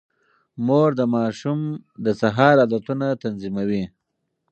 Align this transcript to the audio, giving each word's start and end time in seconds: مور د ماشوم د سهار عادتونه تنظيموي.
مور 0.65 0.89
د 0.99 1.01
ماشوم 1.15 1.59
د 2.05 2.07
سهار 2.21 2.55
عادتونه 2.63 3.07
تنظيموي. 3.23 3.83